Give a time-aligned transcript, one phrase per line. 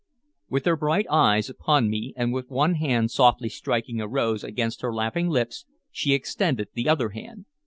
[0.49, 4.81] With her bright eyes upon me, and with one hand softly striking a rose against
[4.81, 7.45] her laughing lips, she extended the other hand.